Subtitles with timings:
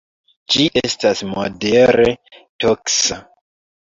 [0.53, 2.07] Ĝi estas modere
[2.65, 3.21] toksa.